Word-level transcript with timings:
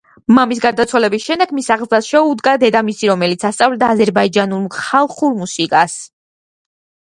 მამის 0.35 0.59
გარდაცვალების 0.61 1.27
შემდეგ, 1.29 1.53
მის 1.57 1.67
აღზრდას 1.75 2.09
შეუდგა 2.13 2.55
დედამისი, 2.65 3.11
რომელიც 3.13 3.47
ასწავლიდა 3.51 3.91
აზერბაიჯანულ 3.97 4.67
ხალხურ 4.81 5.39
მუსიკას. 5.45 6.01